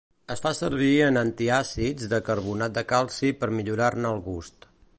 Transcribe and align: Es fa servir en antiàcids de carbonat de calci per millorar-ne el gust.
Es 0.35 0.39
fa 0.43 0.51
servir 0.59 0.93
en 1.07 1.19
antiàcids 1.21 2.09
de 2.13 2.21
carbonat 2.29 2.75
de 2.79 2.85
calci 2.93 3.31
per 3.43 3.51
millorar-ne 3.59 4.15
el 4.17 4.25
gust. 4.31 4.71